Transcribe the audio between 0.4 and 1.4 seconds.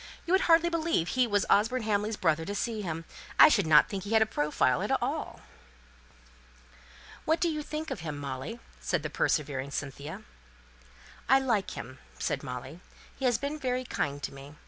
hardly believe he